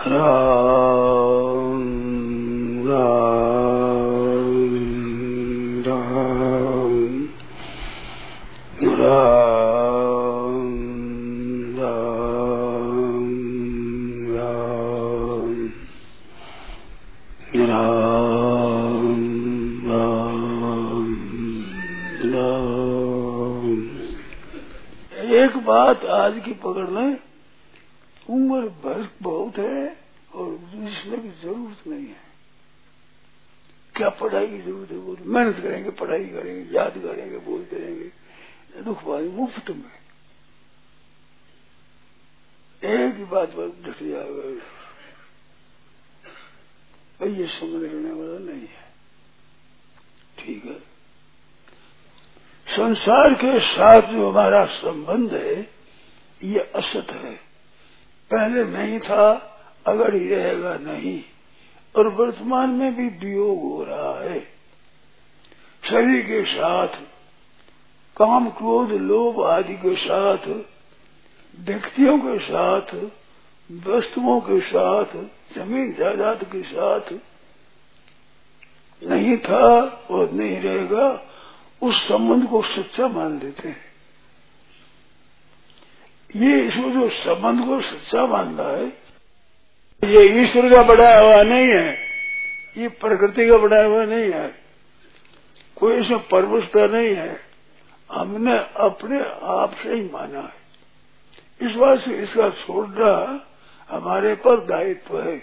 [0.00, 0.08] एक
[25.56, 27.29] बात आज की पकड़ लें
[28.30, 29.96] उम्र भर बहुत है
[30.34, 30.54] और
[30.88, 32.28] इसमें की ज़रूरत नहीं है।
[33.96, 34.98] क्या पढ़ाई की ज़रूरत है?
[34.98, 38.10] बोल मेहनत करेंगे, पढ़ाई करेंगे, याद करेंगे बोल करेंगे
[38.82, 39.90] दुख पाए मुफ़्त में।
[42.82, 44.78] एक ही बात पर डट जाएगा
[47.20, 48.84] ये समझ लेने वाला नहीं है।
[50.38, 50.78] ठीक है।
[52.66, 55.60] संसार के साथ जो हमारा संबंध है,
[56.44, 57.49] ये असत है।
[58.30, 61.22] पहले नहीं था, अगर ही रहेगा नहीं।
[61.96, 64.40] और वर्तमान में भी वियोग हो रहा है।
[65.90, 66.88] शरीर के साथ,
[68.16, 70.64] काम क्रोध, लोभ आदि के साथ,
[71.60, 73.10] व्यक्तियों के साथ,
[73.88, 75.04] वस्तुओं के साथ,
[75.54, 77.00] ज़मीन जायदाद के साथ
[79.10, 81.22] नहीं था और नहीं रहेगा,
[81.82, 83.89] उस संबंध को सच्चा मान लेते हैं।
[86.36, 88.86] ये इसको जो संबंध को सच्चा मानना है,
[90.04, 91.98] ये ईश्वर का बढ़ाया हुआ नहीं है,
[92.76, 94.54] ये प्रकृति का बढ़ाया हुआ नहीं है,
[95.76, 97.40] कोई इसमें परवशता नहीं है,
[98.12, 100.60] हमने अपने आप से ही माना है।
[101.62, 103.44] इस बात से इसका छोड़ना
[103.90, 105.36] हमारे पर दायित्व है।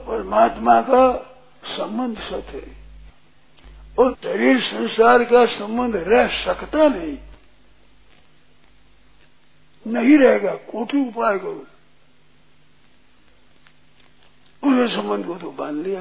[0.00, 2.78] परमात्मा का संबंध सत है।
[3.98, 7.18] और शरीर संसार का संबंध रह सकता नहीं।
[9.88, 11.66] नहीं रहेगा कोटि उपाय करो।
[14.62, 16.00] उसने संबंध को तो बाँध लिया।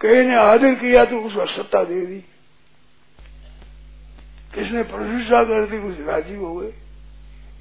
[0.00, 2.20] कहीं ने आदर किया तो उसका सत्ता दे दी।
[4.54, 6.68] किसने प्रशंसा कर दी कुछ राज़ी हो गए।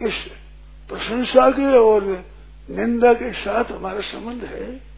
[0.07, 0.13] इस
[0.89, 2.03] प्रशंसा के और
[2.69, 4.93] निंदा के साथ हमारा संबंध है।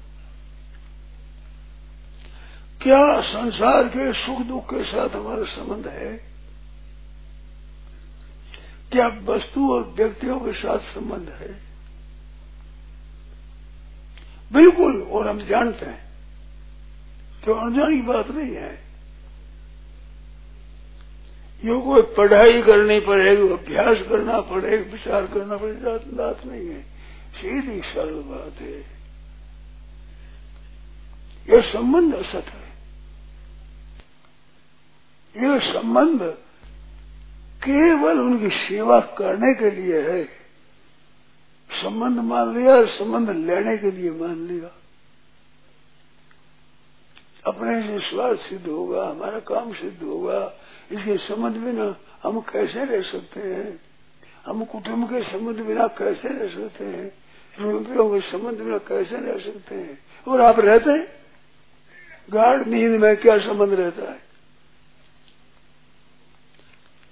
[2.82, 6.35] क्या संसार के सुख दुख के साथ हमारा संबंध है?
[8.96, 11.54] क्या वस्तु और व्यक्तियों के साथ संबंध है?
[14.54, 16.06] बिल्कुल, और हम जानते हैं
[17.46, 18.86] तो अनजान की बात नहीं है।
[21.66, 26.82] यो कोई पढ़ाई करनी पड़ेगी अभ्यास करना पड़ेगा विचार करना पड़ेगा बात नहीं है।
[27.36, 28.80] सीधी सरल बात है।
[31.50, 32.66] यह संबंध असत है।
[35.44, 36.38] यह संबंध
[37.66, 40.24] केवल उनकी सेवा करने के लिए है।
[41.72, 44.82] संबंध मान लिया, संबंध लेने के लिए मान लिया।
[47.48, 50.54] अपने से स्वार्थ सिद्ध होगा, हमारा काम सिद्ध होगा।
[50.92, 53.80] इसके संबंध बिना हम कैसे रह सकते हैं?
[54.46, 57.12] हम कुटुंब के संबंध बिना कैसे रह सकते हैं?
[57.60, 60.00] रुपयों के संबंध बिना कैसे रह सकते हैं?
[60.28, 61.08] और आप रहते हैं?
[62.34, 64.25] गाढ़ नींद में क्या संबंध रहता है?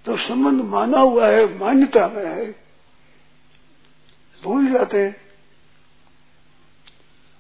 [0.05, 2.55] तो संबंध माना हुआ है, मान्यता में है।
[4.43, 5.15] भूल जाते हैं।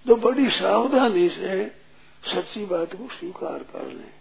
[0.07, 1.67] तो बड़ी सावधानी से
[2.25, 4.13] सच्ची बात को स्वीकार कर लें।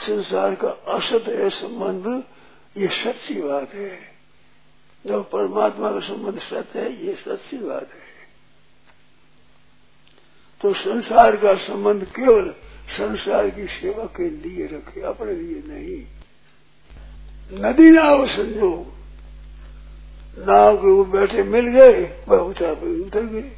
[0.00, 2.24] संसार का असत है संबंध,
[2.76, 3.98] ये सच्ची बात है।
[5.06, 8.08] जब परमात्मा का संबंध सत्य है, ये सच्ची बात है।
[10.62, 12.50] तो संसार का संबंध केवल
[12.90, 16.17] संसार की सेवा के लिए रखे, अपने लिए नहीं।
[17.52, 18.98] नदी नाव संजोग
[20.46, 23.52] नाव के वो बैठे, मिल गए, वह ऊँचा पे उतर गए।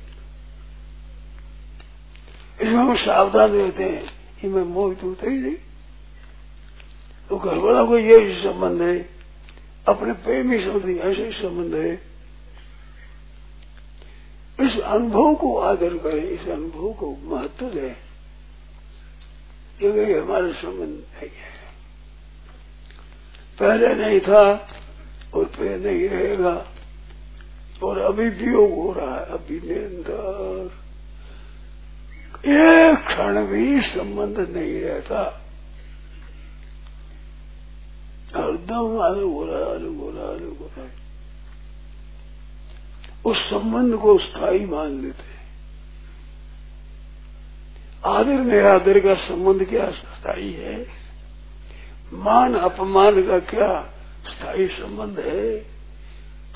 [2.61, 4.07] इसमें हम सावधान रहते हैं
[4.41, 5.57] कि मैं मोहित उतर ही नहीं।
[7.29, 9.11] तो घर वाला को यही संबंध है,
[9.89, 11.95] अपने प्रेमी संबंध ऐसे ही संबंध है।
[14.61, 17.97] इस अनुभव को आदर करें, इस अनुभव को महत्व दें।
[19.79, 21.60] क्योंकि हमारा संबंध नहीं है।
[23.61, 24.69] पहले नहीं था,
[25.35, 26.67] और फिर नहीं रहेगा।
[27.83, 30.71] और अभी वियोग हो रहा है, अभी निरंतर।
[32.47, 35.47] एक क्षण भी संबंध नहीं रहता।
[38.37, 40.89] हरदम अलग हो रहा अलग हो रहा अलग हो रहा
[43.25, 45.31] उस संबंध को स्थायी मान लेते
[48.07, 51.00] आदर निरादर का संबंध क्या स्थायी है?
[52.13, 53.93] मान अपमान का क्या
[54.27, 55.61] स्थायी संबंध है?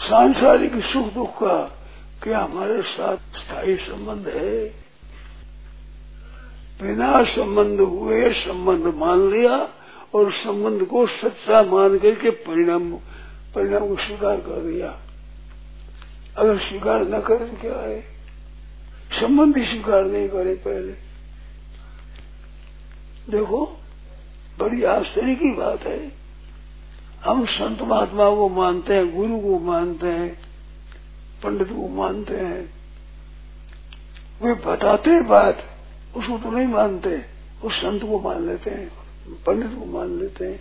[0.00, 1.58] सांसारिक सुख दुख का
[2.22, 4.64] क्या हमारे साथ स्थायी संबंध है?
[6.82, 9.56] बिना संबंध हुए संबंध मान लिया
[10.14, 12.92] और संबंध को सच्चा मान करके परिणाम
[13.54, 14.98] परिणाम को स्वीकार कर दिया।
[16.36, 18.00] अगर स्वीकार न करे तो क्या है?
[19.12, 20.92] संबंध ही स्वीकार नहीं करे पहले।
[23.30, 23.80] देखो
[24.58, 26.12] बड़ी आश्चर्य की बात है।
[27.24, 30.38] हम संत महात्मा को मानते हैं, गुरु को मानते हैं,
[31.44, 32.74] पंडित को मानते हैं।
[34.42, 35.64] वे बताते बात,
[36.16, 37.22] उसको तो नहीं मानते,
[37.64, 38.90] उस संत को मान लेते हैं,
[39.46, 40.60] पंडित को मान लेते हैं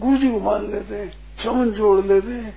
[0.00, 1.10] गुरु जी को मान लेते हैं
[1.44, 2.54] समझ जोड़ लेते हैं,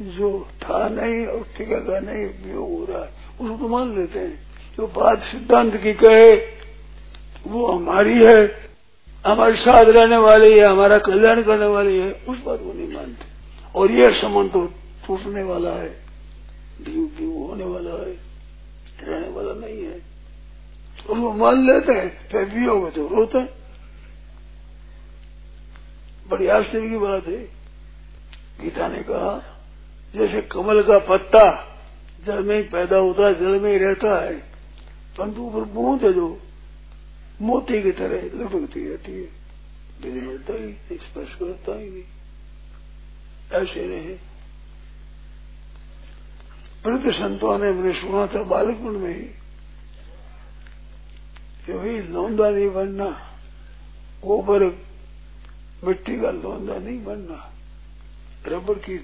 [0.00, 3.08] जो था नहीं और का नहीं उपयोग हो रहा है।
[3.40, 6.36] उसको तो मान लेते हैं। जो बात सिद्धांत की कहे,
[7.46, 8.67] वो हमारी है।
[9.28, 13.24] हमारे साथ रहने वाली है, हमारा कल्याण करने वाली है, उस बात को नहीं मानते।
[13.74, 14.64] और ये संबंध तो
[15.06, 15.90] टूटने वाला है
[16.80, 18.12] जीव जीव होने वाला है,
[19.02, 19.96] रहने वाला नहीं है।
[20.98, 23.48] उसको मान लेते हैं, फिर भी होगा तो रोते हैं।
[26.28, 27.38] बड़ी आश्चर्य की बात है।
[28.62, 29.32] गीता ने कहा,
[30.14, 31.46] जैसे कमल का पत्ता
[32.26, 34.34] जल में ही पैदा होता है, जल में ही रहता है
[35.18, 36.38] परंतु ऊपर बूंद है जो।
[37.40, 39.26] मोती की तरह लुटकती रहती है।
[40.02, 42.02] बिजली मिलता ही स्पर्श करता ही नहीं।
[43.52, 44.14] ऐसे रहे।
[46.84, 49.24] वृद्ध संतों ने हमने सुना था बालकपुर में ही
[51.66, 53.08] कि भाई लौंदा नहीं बनना,
[54.24, 54.62] गोबर
[55.84, 57.52] मिट्टी का लौंदा नहीं बनना
[58.46, 58.96] रबड़ की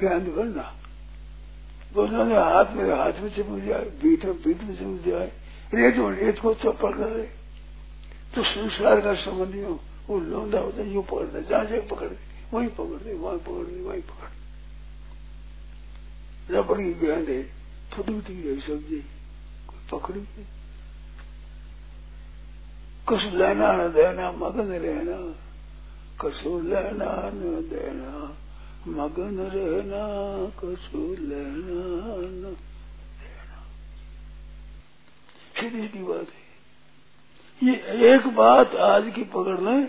[0.00, 0.74] गेंद बनना
[1.94, 5.32] दोनों ने हाथ में हाथ में चिपक जाए बीट में बीट में चिपक जाए
[5.74, 7.22] रेत में रेत को चप्पड़ करे
[8.34, 12.16] तो संसार का संबंधी हो, वो लौंदा होता है, यूँ पकड़ना जहाँ से पकड़ दे,
[12.52, 14.28] वहीं पकड़ दे, वहाँ पकड़ दे, वहीं पकड़
[16.76, 17.42] की गेंद है
[17.94, 19.04] फुटती रही सब्ज़ी,
[19.66, 20.44] कोई पकड़ी नहीं।
[23.08, 25.18] कुछ लेना, न देना, मगन रहना
[26.20, 28.36] कछु लेना, न देना,
[28.88, 30.02] मगन रहना
[30.58, 31.80] कछु लेना,
[32.16, 32.56] न
[35.70, 36.44] सीधी सी बात है।
[37.62, 39.88] ये एक बात आज की पकड़ लें,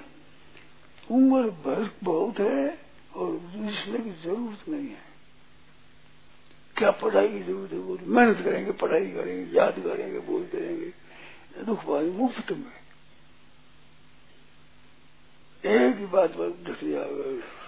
[1.11, 2.79] उम्र भर बहुत है
[3.15, 5.05] और दूसरे की ज़रूरत नहीं है।
[6.75, 10.91] क्या पढ़ाई की ज़रूरत है बोल मेहनत करेंगे, पढ़ाई करेंगे, याद करेंगे, बोलते रहेंगे।
[11.65, 12.75] दुख भाई मुफ़्त में।
[15.63, 17.65] एक ही बात पर डट जाओगे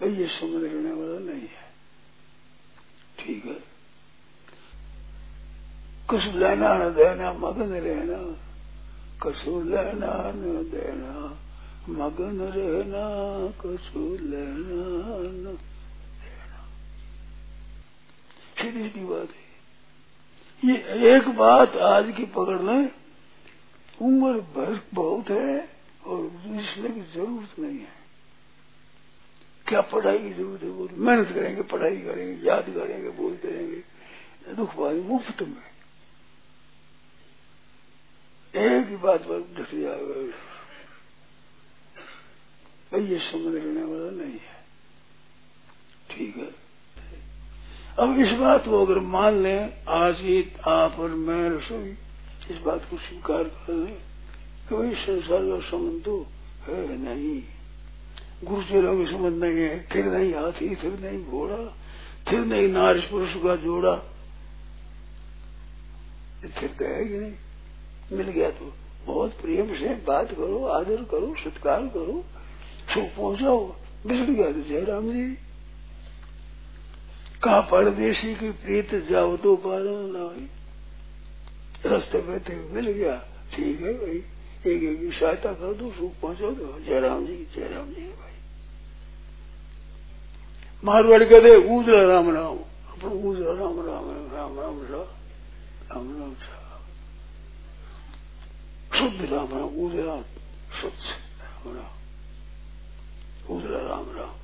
[0.00, 1.64] ये समझ रहने वाला नहीं है।
[3.18, 3.75] ठीक है।
[6.10, 8.36] कुछ लेना न देना, मगन रहना।
[9.22, 11.38] कछु लेना न देना,
[11.88, 13.04] मगन रहना
[13.48, 14.86] कछु लेना
[15.18, 15.58] न
[16.22, 16.68] देना।
[18.62, 19.46] सीधी सी बात है।
[20.64, 22.90] ये एक बात आज की पकड़ लें।
[24.02, 25.68] उम्र भर बहुत है
[26.06, 28.06] और इसलिए की ज़रूरत नहीं है।
[29.68, 30.70] क्या पढ़ाई की ज़रूरत है?
[30.70, 33.82] बोल, मेहनत करेंगे, पढ़ाई करेंगे, याद करेंगे, बोलते रहेंगे।
[34.54, 35.75] दुख भाई, मुफ़्त में।
[38.56, 40.46] एक ही बात पर डट जाएगा
[42.98, 44.56] ये समझ लेने वाला नहीं है।
[46.10, 46.66] ठीक है?
[47.98, 51.94] अब इस बात को अगर मान लें, आज ही आप और मैं रसोई
[52.50, 53.92] इस बात को स्वीकार कर ले
[54.68, 56.26] कि वही संसार का संबंध तो
[56.62, 57.42] है नहीं।
[58.44, 61.56] गुरु चेलों के संबंध नहीं है। फिर नहीं हाथी, फिर नहीं घोड़ा,
[62.28, 63.94] फिर नहीं नारिश पुरुष का जोड़ा।
[66.40, 67.34] फिर तो है नहीं।
[68.12, 68.72] मिल गया तो।
[69.06, 72.24] बहुत प्रेम से बात करो, आदर करो, सत्कार करो
[72.90, 73.64] सुख पहुंचाओ
[74.06, 75.26] बिछड़ गया तो जयराम जी।
[77.42, 80.48] कहा, परदेशी की प्रीत जाओ तो पालन ना हुई
[81.86, 83.16] रास्ते में थे मिल गया।
[83.52, 84.16] ठीक है भाई,
[84.66, 88.34] एक एक सहायता कर दो सुख पहुंचो दो जयराम जी जयराम जी भाई।
[90.82, 92.56] मारवाड़ी कहते ऊजरा राम राम।
[92.88, 96.55] अपन ऊजरा राम राम राम राम राम राम सा
[98.96, 100.16] शुद्ध राम राम ऊजरा
[100.80, 101.04] स्वच्छ
[101.36, 101.94] राम राम
[103.54, 104.34] ऊजरा राम राम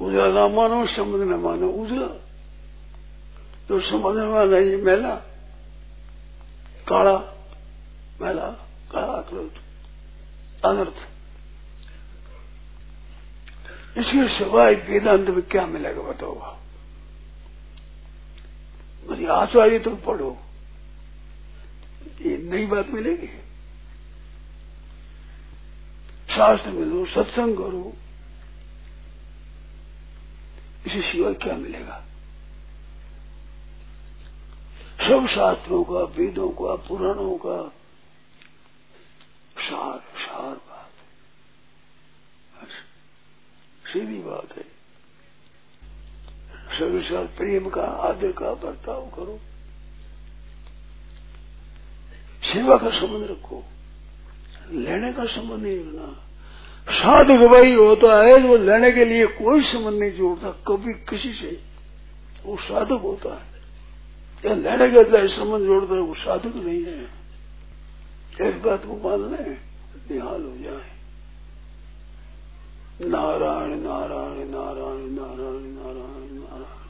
[0.00, 2.08] ऊजरा राम मानो शब्द न मानो ऊजरा
[3.68, 5.14] तो समझने वाला ये मेला
[6.88, 7.16] काला
[8.20, 8.48] मेला
[8.92, 9.54] काला क्रोध
[10.64, 10.98] अनर्थ
[13.98, 16.36] इसके सिवाय वेदांत में क्या मिलेगा बताओ
[19.36, 20.30] आचार्य तुम पढ़ो
[22.46, 23.26] नई बात मिलेगी।
[26.36, 27.92] शास्त्र मिलो सत्संग करो,
[30.86, 32.04] इसे सिवा क्या मिलेगा?
[35.00, 37.68] सब शास्त्रों का, वेदों का, पुराणों का,
[39.58, 40.90] सार सार बात।
[43.92, 44.64] सीधी बात है।
[46.78, 49.40] सभी साथ प्रेम का, आदर का, बर्ताव करो।
[52.56, 53.64] सेवा का संबंध रखो,
[54.72, 56.22] लेने का संबंध नहीं रखना
[56.90, 61.60] साधु भाई होता है वो लेने के लिए कोई संबंध नहीं जोड़ता, कभी किसी से।
[62.46, 63.56] वो साधक होता है।
[64.46, 67.02] या लेने के अंदर संबंध जोड़ता है, वो साधक नहीं है।
[68.48, 69.58] इस बात को मान लें,
[70.10, 70.96] निहाल हो जाए।
[73.00, 76.85] नारायण नारायण नारायण नारायण नारायण नारायण।